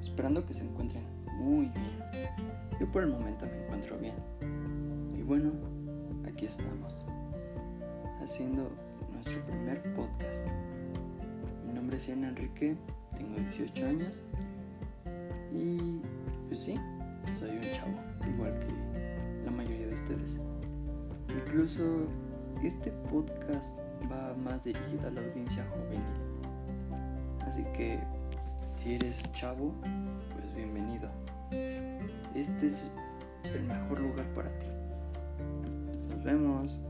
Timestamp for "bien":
1.66-1.98, 3.98-4.14